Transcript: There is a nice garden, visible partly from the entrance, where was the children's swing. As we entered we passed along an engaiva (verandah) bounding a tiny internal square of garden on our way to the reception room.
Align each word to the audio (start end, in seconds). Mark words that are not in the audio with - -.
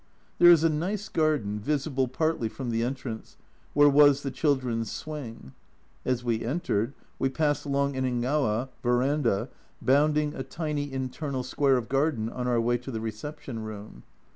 There 0.39 0.49
is 0.49 0.63
a 0.63 0.69
nice 0.69 1.09
garden, 1.09 1.59
visible 1.59 2.07
partly 2.07 2.49
from 2.49 2.71
the 2.71 2.81
entrance, 2.81 3.37
where 3.75 3.87
was 3.87 4.23
the 4.23 4.31
children's 4.31 4.89
swing. 4.91 5.51
As 6.05 6.23
we 6.23 6.43
entered 6.43 6.95
we 7.19 7.29
passed 7.29 7.65
along 7.67 7.95
an 7.95 8.03
engaiva 8.03 8.69
(verandah) 8.81 9.49
bounding 9.79 10.33
a 10.33 10.41
tiny 10.41 10.91
internal 10.91 11.43
square 11.43 11.77
of 11.77 11.87
garden 11.87 12.29
on 12.29 12.47
our 12.47 12.59
way 12.59 12.79
to 12.79 12.89
the 12.89 12.99
reception 12.99 13.59
room. 13.63 14.01